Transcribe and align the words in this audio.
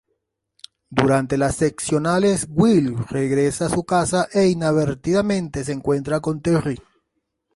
Durante 0.89 1.37
las 1.37 1.57
Seccionales, 1.57 2.47
Will 2.49 2.95
regresa 3.09 3.67
a 3.67 3.69
su 3.69 3.83
casa 3.83 4.27
e 4.33 4.47
inadvertidamente 4.47 5.63
se 5.63 5.73
encuentra 5.73 6.19
con 6.21 6.41
Terri. 6.41 6.79